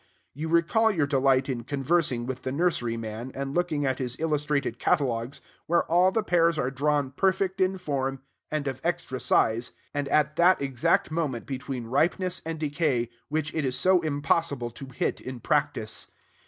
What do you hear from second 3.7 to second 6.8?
at his illustrated catalogues, where all the pears are